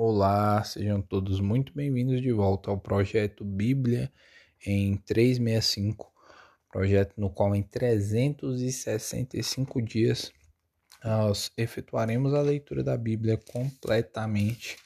[0.00, 4.12] Olá, sejam todos muito bem-vindos de volta ao projeto Bíblia
[4.64, 6.12] em 365,
[6.70, 10.30] projeto no qual em 365 dias
[11.02, 14.76] nós efetuaremos a leitura da Bíblia completamente.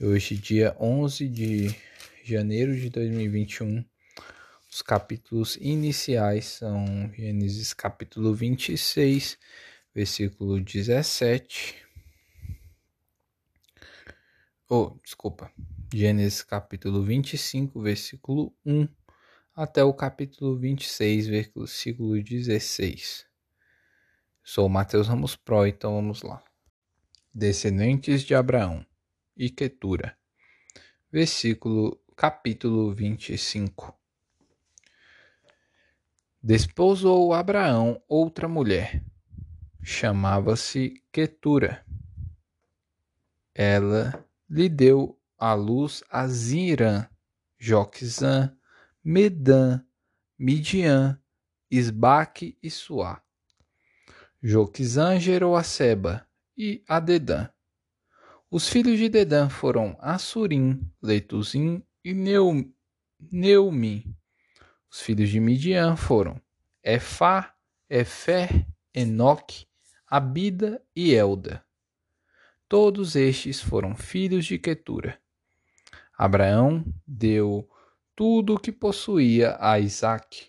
[0.00, 1.76] Hoje, dia 11 de
[2.24, 3.84] janeiro de 2021,
[4.72, 9.36] os capítulos iniciais são Gênesis capítulo 26,
[9.94, 11.91] versículo 17
[14.74, 15.52] oh, desculpa,
[15.92, 18.88] Gênesis capítulo 25, versículo 1
[19.54, 23.26] até o capítulo 26, versículo 16.
[24.42, 26.42] Sou Mateus Ramos Pro, então vamos lá.
[27.34, 28.82] Descendentes de Abraão
[29.36, 30.16] e Quetura.
[31.12, 33.94] Versículo capítulo 25.
[36.42, 39.04] Desposou Abraão outra mulher,
[39.82, 41.84] chamava-se Quetura.
[43.54, 47.08] Ela lhe deu à luz a Zirã,
[47.58, 48.54] Joquizã,
[49.02, 49.82] Medã,
[50.38, 51.18] Midian,
[51.70, 53.22] Isbaque e Suá.
[54.42, 57.48] Joquizã gerou a Seba e a Dedã.
[58.50, 64.14] Os filhos de Dedã foram Assurim, Leituzim e Neumim.
[64.90, 66.38] Os filhos de Midian foram
[66.84, 67.54] Efá,
[67.88, 69.66] Efer, Enoque,
[70.06, 71.64] Abida e Elda.
[72.72, 75.20] Todos estes foram filhos de Quetura.
[76.16, 77.68] Abraão deu
[78.16, 80.46] tudo o que possuía a Isaque.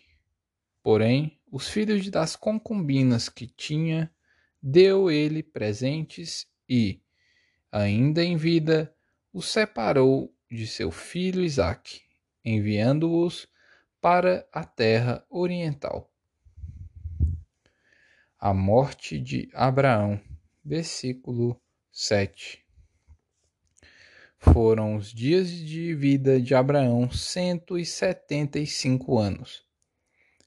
[0.81, 4.09] Porém, os filhos das concubinas que tinha,
[4.61, 7.01] deu ele presentes e,
[7.69, 8.95] ainda em vida,
[9.33, 12.03] os separou de seu filho Isaque,
[12.45, 13.49] enviando-os
[13.99, 16.09] para a terra oriental.
[18.39, 20.21] A morte de Abraão,
[20.63, 21.61] versículo
[21.95, 22.65] 7.
[24.39, 29.63] Foram os dias de vida de Abraão cento e setenta e cinco anos.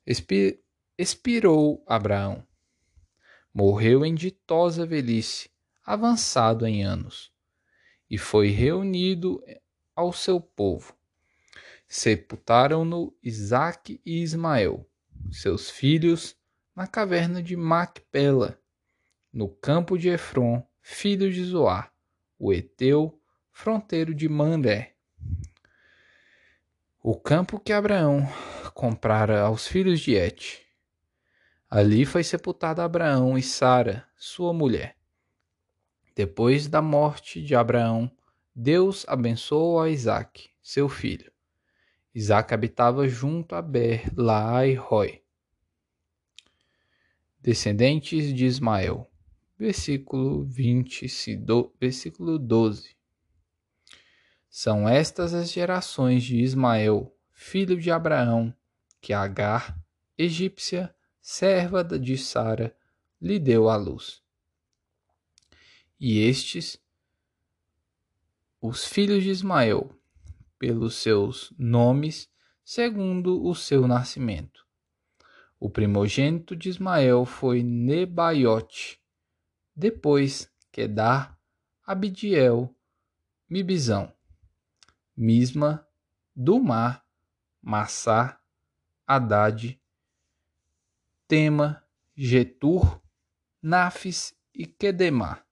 [0.05, 0.61] Expi
[0.98, 2.45] expirou Abraão.
[3.55, 5.48] Morreu em ditosa velhice,
[5.85, 7.33] avançado em anos,
[8.11, 9.40] e foi reunido
[9.95, 10.96] ao seu povo.
[11.86, 14.85] Sepultaram-no Isaque e Ismael,
[15.30, 16.36] seus filhos,
[16.74, 18.61] na caverna de Macpela,
[19.33, 21.92] no campo de Efron, filho de Zoar,
[22.39, 23.20] o Eteu,
[23.51, 24.95] fronteiro de Mandé.
[27.02, 28.20] O campo que Abraão
[28.73, 30.64] comprara aos filhos de Et.
[31.69, 34.97] Ali foi sepultado Abraão e Sara, sua mulher.
[36.14, 38.08] Depois da morte de Abraão,
[38.55, 41.33] Deus abençoou a Isaac, seu filho.
[42.14, 45.20] Isaac habitava junto a Ber, Laai e Roi.
[47.41, 49.11] Descendentes de Ismael
[49.58, 51.06] versículo 20,
[51.80, 52.96] versículo 12.
[54.48, 58.55] São estas as gerações de Ismael, filho de Abraão,
[59.00, 59.78] que Agar,
[60.17, 62.77] egípcia, serva de Sara,
[63.20, 64.22] lhe deu à luz.
[65.98, 66.78] E estes,
[68.61, 69.90] os filhos de Ismael,
[70.58, 72.28] pelos seus nomes,
[72.64, 74.67] segundo o seu nascimento.
[75.58, 79.00] O primogênito de Ismael foi Nebaiote,
[79.77, 81.39] depois Quedar,
[81.85, 82.75] Abidiel,
[83.48, 84.13] Mibizão,
[85.17, 85.87] Misma,
[86.35, 87.05] Dumar,
[87.63, 88.41] Massá,
[89.07, 89.81] Haddad,
[91.29, 91.85] Tema,
[92.17, 93.01] Getur,
[93.63, 95.47] Nafis e Quedemar.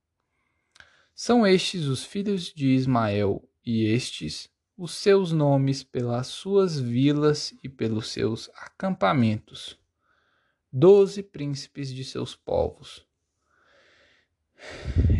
[1.15, 7.69] São estes os filhos de Ismael, e estes os seus nomes pelas suas vilas e
[7.69, 9.79] pelos seus acampamentos.
[10.73, 13.04] Doze príncipes de seus povos.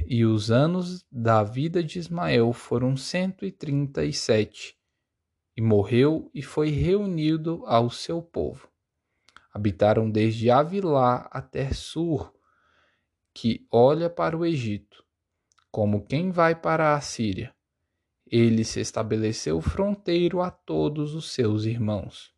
[0.07, 4.77] E os anos da vida de Ismael foram cento e trinta e sete,
[5.57, 8.69] e morreu e foi reunido ao seu povo.
[9.53, 12.33] Habitaram desde Avilá até Sur,
[13.33, 15.05] que olha para o Egito,
[15.71, 17.55] como quem vai para a Síria.
[18.27, 22.33] Ele se estabeleceu fronteiro a todos os seus irmãos.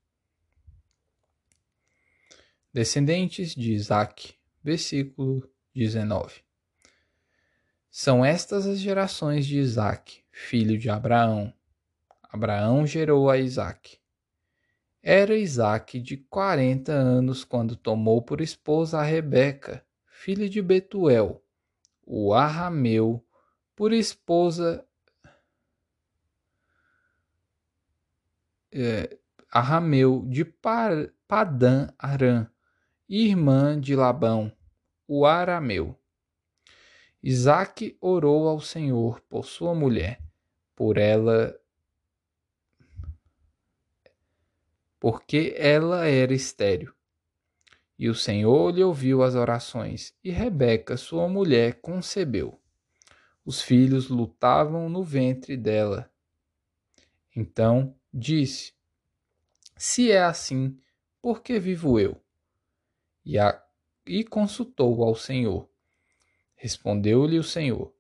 [2.73, 6.46] Descendentes de Isaac, versículo 19.
[7.99, 11.51] São estas as gerações de Isaque, filho de Abraão.
[12.23, 13.99] Abraão gerou a Isaque.
[15.03, 21.43] Era Isaque de quarenta anos quando tomou por esposa a Rebeca, filha de Betuel,
[22.03, 23.27] o Arrameu,
[23.75, 24.87] por esposa
[28.71, 29.17] é,
[29.51, 32.47] Arrameu de Padã Arã,
[33.09, 34.53] irmã de Labão,
[35.09, 35.99] o Arameu.
[37.29, 40.23] Isaac orou ao Senhor por sua mulher,
[40.77, 41.59] por ela
[45.01, 46.95] porque ela era estéril.
[47.99, 52.61] E o Senhor lhe ouviu as orações, e Rebeca, sua mulher, concebeu.
[53.45, 56.09] Os filhos lutavam no ventre dela.
[57.35, 58.73] Então disse:
[59.77, 60.79] Se é assim,
[61.21, 62.23] por que vivo eu?
[63.25, 63.61] E, a,
[64.07, 65.69] e consultou ao Senhor.
[66.67, 67.95] Respondeu-lhe o Senhor: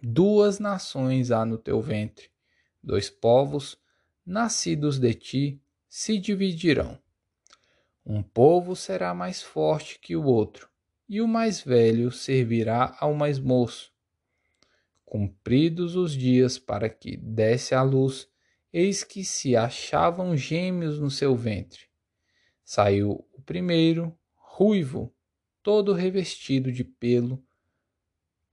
[0.00, 2.30] Duas nações há no teu ventre,
[2.80, 3.76] dois povos,
[4.24, 6.96] nascidos de ti, se dividirão.
[8.06, 10.70] Um povo será mais forte que o outro,
[11.08, 13.92] e o mais velho servirá ao mais moço.
[15.04, 18.28] Cumpridos os dias para que desse à luz,
[18.72, 21.86] eis que se achavam gêmeos no seu ventre.
[22.64, 25.12] Saiu o primeiro, ruivo,
[25.60, 27.44] todo revestido de pelo,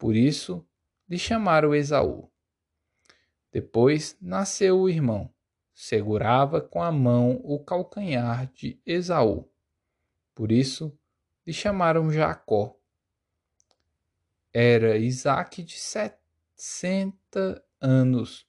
[0.06, 0.64] por isso
[1.10, 2.32] lhe chamaram Esaú.
[3.52, 5.34] Depois nasceu o irmão,
[5.74, 9.50] segurava com a mão o calcanhar de Esaú.
[10.36, 10.96] Por isso
[11.44, 12.80] lhe chamaram Jacó.
[14.54, 16.20] Era Isaac de sete
[16.56, 18.48] sessenta anos,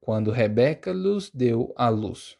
[0.00, 2.38] quando Rebeca lhes deu a luz.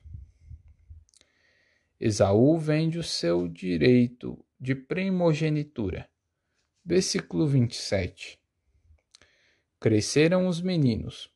[1.98, 6.08] Esaú vende o seu direito de primogenitura.
[6.88, 8.41] Versículo 27.
[9.81, 11.29] Cresceram os meninos.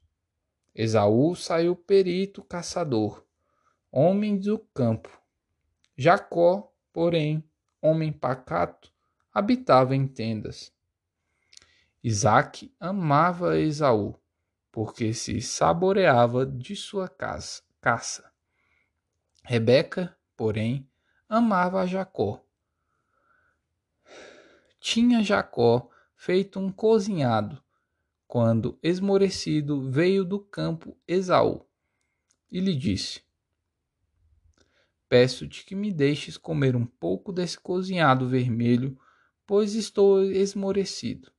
[0.73, 3.27] Esaú saiu perito caçador,
[3.91, 5.11] homem do campo.
[5.97, 7.43] Jacó, porém,
[7.83, 8.93] homem pacato,
[9.35, 10.73] habitava em tendas.
[12.01, 14.15] Isaac amava Esaú,
[14.71, 18.33] porque se saboreava de sua caça.
[19.43, 20.89] Rebeca, porém,
[21.29, 22.41] amava Jacó.
[24.81, 27.63] Tinha Jacó feito um cozinhado,
[28.27, 31.65] quando, esmorecido, veio do campo Esaú,
[32.51, 33.23] e lhe disse:
[35.09, 38.99] Peço-te que me deixes comer um pouco desse cozinhado vermelho,
[39.47, 41.31] pois estou esmorecido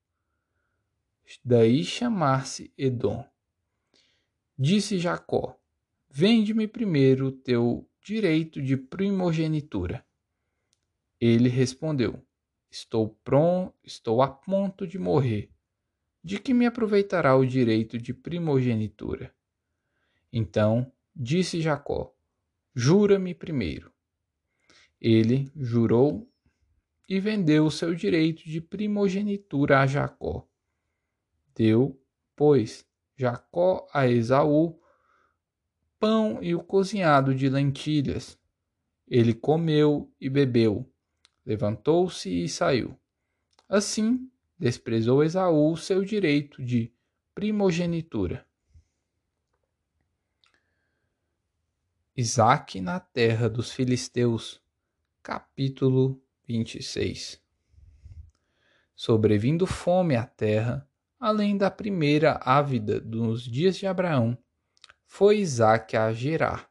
[1.44, 3.26] daí chamar-se Edom.
[4.58, 5.58] Disse Jacó:
[6.10, 10.06] Vende-me primeiro o teu direito de primogenitura.
[11.20, 12.22] Ele respondeu:
[12.72, 15.52] Estou pronto, estou a ponto de morrer.
[16.24, 19.36] De que me aproveitará o direito de primogenitura?
[20.32, 22.16] Então disse Jacó:
[22.74, 23.92] Jura-me primeiro.
[25.00, 26.32] Ele jurou
[27.10, 30.48] e vendeu o seu direito de primogenitura a Jacó.
[31.54, 32.02] Deu,
[32.36, 32.88] pois,
[33.18, 34.80] Jacó a Esaú
[36.02, 38.40] pão e o cozinhado de lentilhas.
[39.08, 40.91] Ele comeu e bebeu,
[41.46, 42.98] levantou-se e saiu.
[43.68, 46.92] Assim, desprezou Esaú seu direito de
[47.34, 48.46] primogenitura.
[52.16, 54.62] Isaque na terra dos filisteus,
[55.24, 57.42] capítulo 26
[58.94, 60.88] Sobrevindo fome à terra,
[61.20, 64.38] além da primeira ávida dos dias de Abraão,
[65.08, 66.70] foi Isaque a Gerar,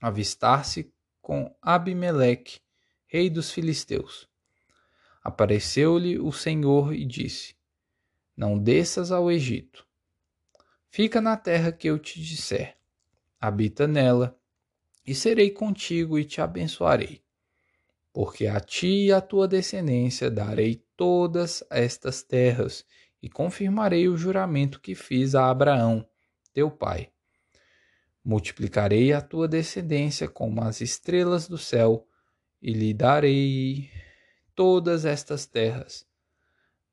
[0.00, 2.60] avistar-se com Abimeleque,
[3.10, 4.28] rei dos filisteus.
[5.22, 7.56] Apareceu-lhe o Senhor e disse:
[8.36, 9.84] Não desças ao Egito.
[10.88, 12.76] Fica na terra que eu te disser.
[13.40, 14.38] Habita nela,
[15.04, 17.20] e serei contigo e te abençoarei.
[18.12, 22.84] Porque a ti e à tua descendência darei todas estas terras
[23.20, 26.06] e confirmarei o juramento que fiz a Abraão,
[26.52, 27.10] teu pai.
[28.24, 32.06] Multiplicarei a tua descendência como as estrelas do céu,
[32.62, 33.90] e lhe darei
[34.54, 36.06] todas estas terras.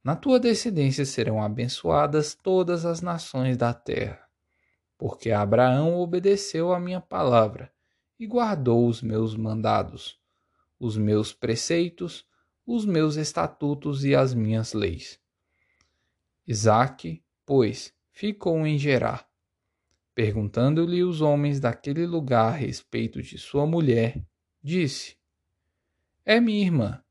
[0.03, 4.25] Na tua descendência serão abençoadas todas as nações da terra,
[4.97, 7.71] porque Abraão obedeceu a minha palavra
[8.19, 10.19] e guardou os meus mandados,
[10.79, 12.25] os meus preceitos,
[12.65, 15.19] os meus estatutos e as minhas leis.
[16.47, 19.27] Isaque, pois, ficou em Gerar.
[20.15, 24.25] Perguntando-lhe os homens daquele lugar a respeito de sua mulher,
[24.63, 25.17] disse:
[26.29, 27.01] É minha irmã.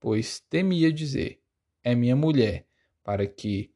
[0.00, 1.40] Pois temia dizer:
[1.84, 2.66] É minha mulher,
[3.04, 3.70] para que,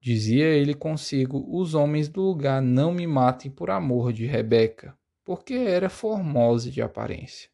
[0.00, 5.54] dizia ele consigo, os homens do lugar não me matem por amor de Rebeca, porque
[5.54, 7.48] era formosa de aparência.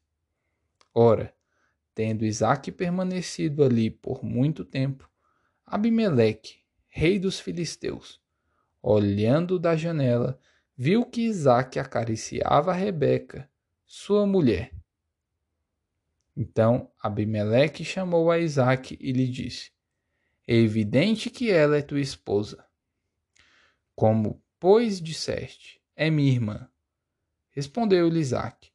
[0.94, 1.34] Ora,
[1.94, 5.10] tendo Isaque permanecido ali por muito tempo,
[5.66, 8.18] Abimeleque, rei dos filisteus,
[8.82, 10.40] olhando da janela,
[10.74, 13.46] viu que Isaque acariciava Rebeca,
[13.84, 14.72] sua mulher.
[16.36, 19.72] Então Abimeleque chamou a Isaque e lhe disse:
[20.46, 22.64] é evidente que ela é tua esposa.
[23.94, 26.68] Como, pois, disseste, é minha irmã.
[27.50, 28.72] Respondeu-lhe Isaac,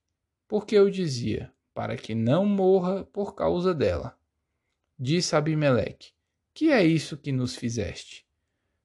[0.48, 4.18] porque eu dizia, para que não morra por causa dela.
[4.98, 6.14] Disse Abimeleque,
[6.54, 8.26] que é isso que nos fizeste?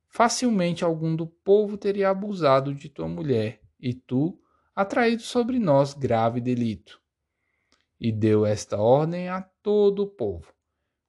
[0.08, 4.40] Facilmente algum do povo teria abusado de tua mulher, e tu,
[4.74, 7.01] atraído sobre nós grave delito.
[8.04, 10.52] E deu esta ordem a todo o povo: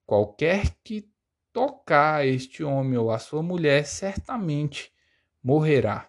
[0.06, 1.12] qualquer que
[1.52, 4.92] tocar este homem ou a sua mulher, certamente
[5.42, 6.08] morrerá.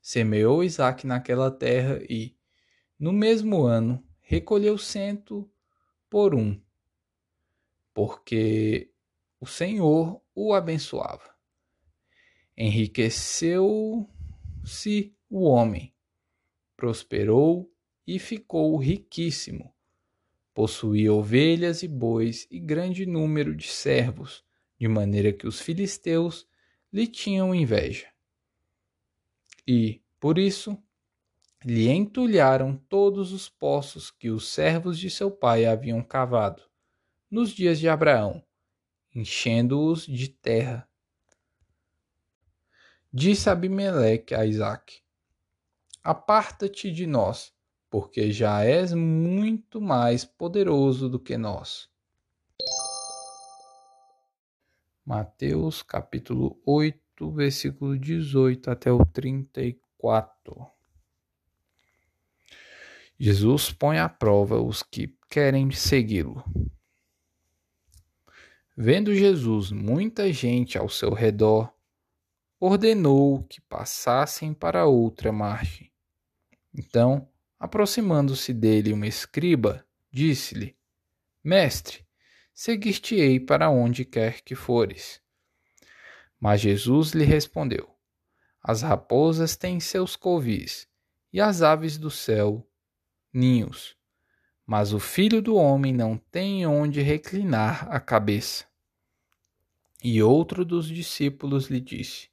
[0.00, 2.36] Semeou Isaac naquela terra e,
[2.96, 5.50] no mesmo ano, recolheu cento
[6.08, 6.60] por um,
[7.92, 8.92] porque
[9.40, 11.34] o Senhor o abençoava.
[12.56, 14.08] Enriqueceu-se
[15.28, 15.94] o homem,
[16.76, 17.69] prosperou
[18.12, 19.72] e ficou riquíssimo.
[20.52, 24.44] Possuía ovelhas e bois e grande número de servos,
[24.76, 26.44] de maneira que os filisteus
[26.92, 28.08] lhe tinham inveja.
[29.64, 30.76] E, por isso,
[31.64, 36.64] lhe entulharam todos os poços que os servos de seu pai haviam cavado,
[37.30, 38.44] nos dias de Abraão,
[39.14, 40.90] enchendo-os de terra.
[43.12, 45.00] Disse Abimeleque a Isaque:
[46.02, 47.54] Aparta-te de nós,
[47.90, 51.90] porque já és muito mais poderoso do que nós.
[55.04, 60.66] Mateus capítulo 8, versículo 18 até o 34.
[63.18, 66.44] Jesus põe à prova os que querem segui-lo.
[68.76, 71.70] Vendo Jesus muita gente ao seu redor,
[72.58, 75.90] ordenou que passassem para outra margem.
[76.72, 77.29] Então,
[77.60, 80.74] aproximando-se dele uma escriba, disse-lhe:
[81.44, 82.06] Mestre,
[82.54, 85.20] seguir-te-ei para onde quer que fores.
[86.40, 87.94] Mas Jesus lhe respondeu:
[88.62, 90.88] As raposas têm seus covis,
[91.30, 92.66] e as aves do céu
[93.32, 93.96] ninhos,
[94.66, 98.64] mas o filho do homem não tem onde reclinar a cabeça.
[100.02, 102.30] E outro dos discípulos lhe disse: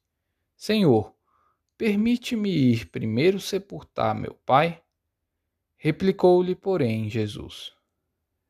[0.55, 1.13] Senhor,
[1.77, 4.81] permite-me ir primeiro sepultar meu pai?
[5.77, 7.71] Replicou-lhe, porém, Jesus: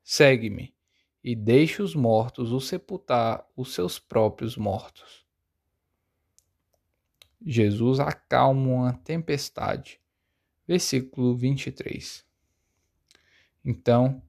[0.02, 0.74] Segue-me
[1.22, 5.26] e deixe os mortos o sepultar os seus próprios mortos.
[7.44, 10.00] Jesus acalma uma tempestade.
[10.66, 12.24] Versículo 23.
[13.64, 14.22] Então,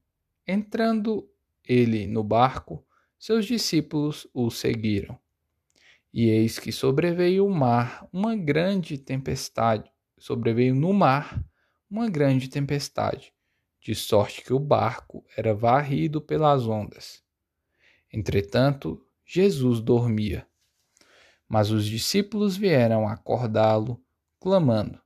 [0.45, 1.29] entrando
[1.65, 2.85] ele no barco,
[3.17, 5.17] seus discípulos o seguiram.
[6.13, 11.41] E eis que sobreveio o mar uma grande tempestade, sobreveio no mar
[11.89, 13.33] uma grande tempestade,
[13.81, 17.23] de sorte que o barco era varrido pelas ondas.
[18.11, 20.47] Entretanto, Jesus dormia.
[21.47, 24.03] Mas os discípulos vieram acordá-lo,
[24.39, 25.01] clamando: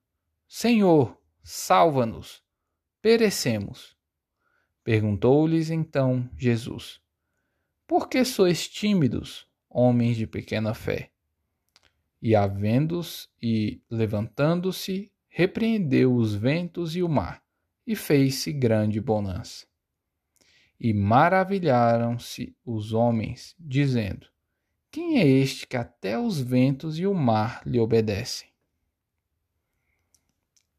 [0.48, 2.44] Senhor, salva-nos,
[3.02, 3.96] perecemos.
[4.84, 7.00] Perguntou-lhes então Jesus:
[7.88, 9.48] Por que sois tímidos?
[9.74, 11.10] homens de pequena fé.
[12.22, 17.42] E havendo-os e levantando-se, repreendeu os ventos e o mar,
[17.88, 19.66] e fez-se grande bonança.
[20.80, 24.28] E maravilharam-se os homens, dizendo:
[24.92, 28.50] Quem é este que até os ventos e o mar lhe obedecem?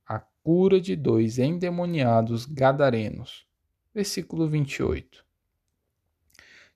[0.07, 3.45] A cura de dois endemoniados gadarenos.
[3.93, 5.25] Versículo 28.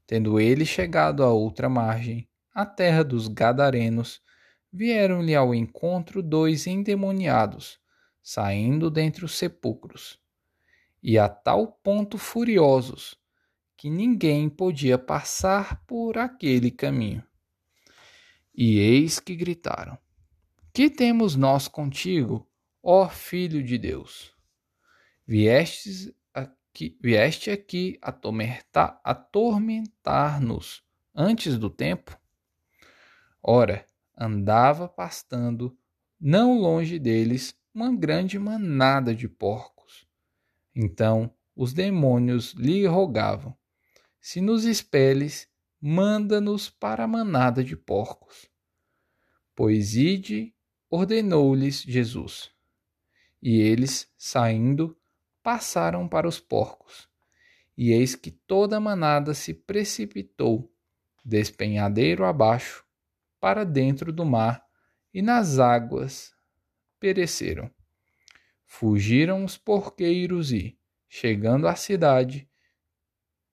[0.04, 4.20] Tendo ele chegado à outra margem, a terra dos Gadarenos,
[4.72, 7.78] vieram-lhe ao encontro dois endemoniados,
[8.22, 10.18] saindo dentre os sepulcros,
[11.02, 13.16] e a tal ponto furiosos
[13.76, 17.22] que ninguém podia passar por aquele caminho.
[18.54, 19.96] E eis que gritaram:
[20.72, 22.50] Que temos nós contigo,
[22.82, 24.34] ó Filho de Deus?
[25.26, 26.12] Viestes
[26.78, 27.98] que vieste aqui
[29.02, 30.82] atormentar-nos
[31.12, 32.16] antes do tempo?
[33.42, 33.84] Ora,
[34.18, 35.76] andava pastando,
[36.20, 40.06] não longe deles, uma grande manada de porcos.
[40.74, 43.56] Então os demônios lhe rogavam:
[44.20, 45.48] Se nos expeles,
[45.80, 48.50] manda-nos para a manada de porcos.
[49.54, 50.54] Pois ide,
[50.90, 52.50] ordenou-lhes Jesus.
[53.40, 54.96] E eles, saindo,
[55.42, 57.08] passaram para os porcos.
[57.76, 60.72] E eis que toda a manada se precipitou,
[61.24, 62.84] despenhadeiro abaixo,
[63.40, 64.64] para dentro do mar,
[65.12, 66.32] e nas águas
[67.00, 67.70] pereceram.
[68.66, 70.78] Fugiram os porqueiros e,
[71.08, 72.48] chegando à cidade,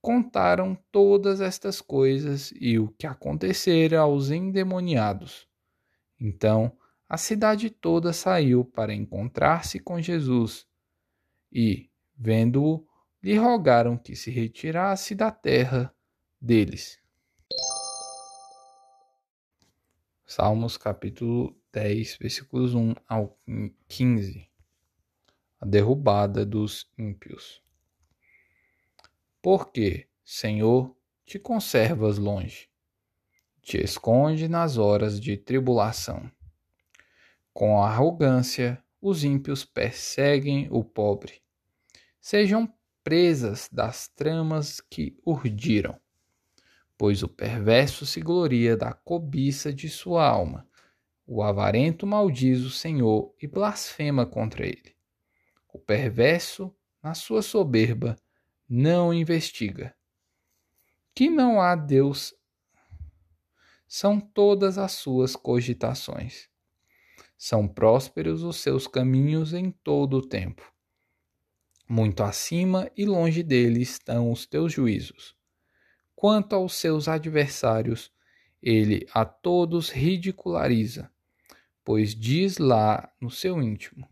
[0.02, 5.48] contaram todas estas coisas e o que acontecera aos endemoniados.
[6.20, 6.78] Então
[7.08, 10.68] a cidade toda saiu para encontrar-se com Jesus
[11.52, 12.86] e, vendo-o,
[13.24, 15.94] lhe rogaram que se retirasse da terra
[16.42, 17.00] deles.
[20.38, 23.40] Salmos capítulo 10, versículos 1 ao
[23.88, 24.46] 15.
[25.62, 27.64] A derrubada dos ímpios.
[29.42, 30.94] Porque, Senhor,
[31.26, 32.68] te conservas longe,
[33.62, 36.30] te esconde nas horas de tribulação.
[37.54, 41.42] Com arrogância, os ímpios perseguem o pobre.
[42.20, 42.68] Sejam
[43.06, 45.98] presas das tramas que urdiram,
[46.98, 50.68] pois o perverso se gloria da cobiça de sua alma.
[51.28, 54.96] O avarento maldiz o Senhor e blasfema contra ele.
[55.68, 58.16] O perverso, na sua soberba,
[58.70, 59.96] não investiga.
[61.14, 62.34] Que não há Deus
[63.88, 66.50] são todas as suas cogitações.
[67.38, 70.74] São prósperos os seus caminhos em todo o tempo.
[71.88, 75.36] Muito acima e longe dele estão os teus juízos.
[76.26, 78.12] Quanto aos seus adversários,
[78.60, 81.12] ele a todos ridiculariza,
[81.84, 84.10] pois diz lá no seu íntimo: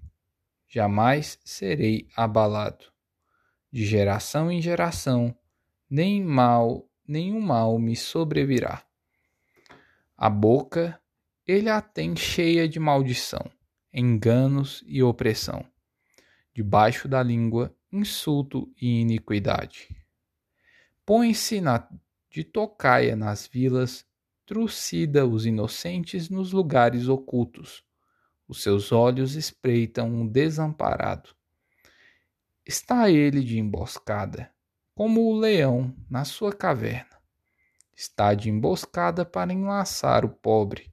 [0.70, 2.86] Jamais serei abalado
[3.72, 5.36] de geração em geração,
[5.90, 8.86] nem mal, nenhum mal me sobrevirá.
[10.16, 11.02] A boca
[11.48, 13.50] ele a tem cheia de maldição,
[13.92, 15.66] enganos e opressão.
[16.54, 19.90] Debaixo da língua, insulto e iniquidade.
[21.06, 21.60] Põe-se
[22.34, 24.06] de tocaia nas vilas,
[24.46, 27.86] trucida os inocentes nos lugares ocultos.
[28.48, 31.34] Os seus olhos espreitam um desamparado
[32.66, 34.50] Está ele de emboscada,
[34.96, 37.20] como o leão na sua caverna.
[37.94, 40.90] Está de emboscada para enlaçar o pobre.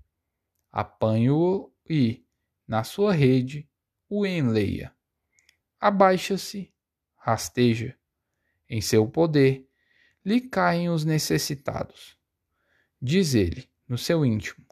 [0.73, 2.27] Apanha-o e,
[2.67, 3.71] na sua rede,
[4.09, 4.93] o enleia.
[5.79, 6.75] Abaixa-se,
[7.15, 7.97] rasteja.
[8.69, 9.70] Em seu poder,
[10.25, 12.17] lhe caem os necessitados.
[13.01, 14.67] Diz ele, no seu íntimo: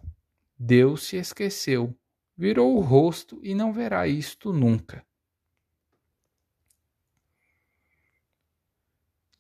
[0.58, 1.96] Deus se esqueceu,
[2.37, 5.06] virou o rosto e não verá isto nunca.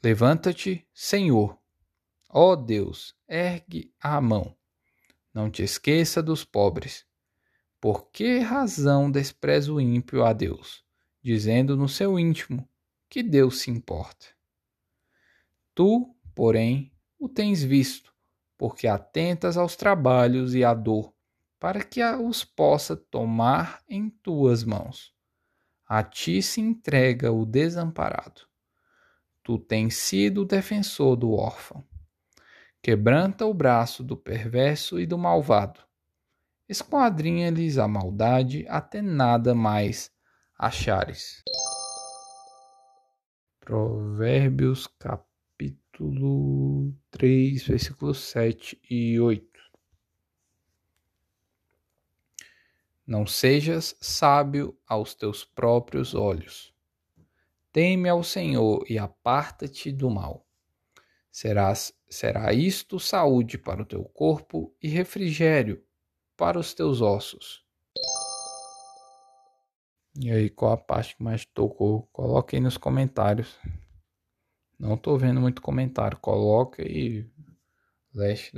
[0.02, 1.58] Levanta-te, Senhor.
[2.28, 4.56] Ó Deus, ergue a mão.
[5.34, 7.04] Não te esqueça dos pobres.
[7.80, 10.84] Por que razão despreza o ímpio a Deus,
[11.22, 12.68] dizendo no seu íntimo
[13.08, 14.37] que Deus se importa?
[15.78, 18.12] Tu, porém, o tens visto,
[18.56, 21.14] porque atentas aos trabalhos e à dor,
[21.60, 25.14] para que os possa tomar em tuas mãos.
[25.86, 28.48] A ti se entrega o desamparado
[29.48, 31.82] tu tens sido o defensor do órfão.
[32.82, 35.80] Quebranta o braço do perverso e do malvado.
[36.68, 40.10] Esquadrinha-lhes a maldade até nada mais
[40.58, 41.42] achares.
[43.58, 44.86] Provérbios
[45.58, 49.44] capítulo 3, versículos 7 e 8.
[53.04, 56.72] Não sejas sábio aos teus próprios olhos
[57.72, 60.46] Teme ao Senhor e aparta-te do mal.
[61.30, 65.84] Serás, será isto saúde para o teu corpo e refrigério
[66.36, 67.64] para os teus ossos.
[70.18, 72.08] E aí, qual a parte que mais tocou?
[72.12, 73.58] Coloque aí nos comentários.
[74.78, 76.18] Não tô vendo muito comentário.
[76.20, 77.26] Coloca aí.
[78.14, 78.56] Leste